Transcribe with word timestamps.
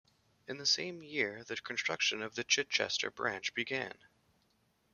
In 0.47 0.57
the 0.57 0.65
same 0.65 1.03
year 1.03 1.43
the 1.43 1.55
construction 1.57 2.23
of 2.23 2.33
the 2.33 2.43
Chichester 2.43 3.11
branch 3.11 3.53
began. 3.53 3.95